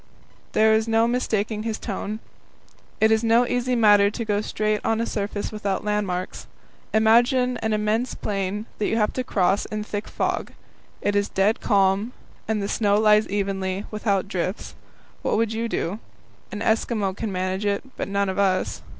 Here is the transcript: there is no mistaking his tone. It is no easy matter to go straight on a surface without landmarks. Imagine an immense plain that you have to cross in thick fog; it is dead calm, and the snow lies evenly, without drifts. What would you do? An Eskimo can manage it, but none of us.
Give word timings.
there 0.53 0.73
is 0.73 0.87
no 0.87 1.07
mistaking 1.07 1.61
his 1.61 1.77
tone. 1.77 2.19
It 2.99 3.11
is 3.11 3.23
no 3.23 3.45
easy 3.45 3.75
matter 3.75 4.09
to 4.09 4.25
go 4.25 4.41
straight 4.41 4.81
on 4.83 4.99
a 4.99 5.05
surface 5.05 5.51
without 5.51 5.85
landmarks. 5.85 6.47
Imagine 6.91 7.57
an 7.57 7.71
immense 7.71 8.15
plain 8.15 8.65
that 8.79 8.87
you 8.87 8.97
have 8.97 9.13
to 9.13 9.23
cross 9.23 9.65
in 9.65 9.83
thick 9.83 10.07
fog; 10.07 10.53
it 11.03 11.15
is 11.15 11.29
dead 11.29 11.59
calm, 11.61 12.13
and 12.47 12.63
the 12.63 12.67
snow 12.67 12.97
lies 12.99 13.27
evenly, 13.27 13.85
without 13.91 14.27
drifts. 14.27 14.73
What 15.21 15.37
would 15.37 15.53
you 15.53 15.69
do? 15.69 15.99
An 16.51 16.61
Eskimo 16.61 17.15
can 17.15 17.31
manage 17.31 17.65
it, 17.67 17.83
but 17.95 18.07
none 18.07 18.27
of 18.27 18.39
us. 18.39 18.81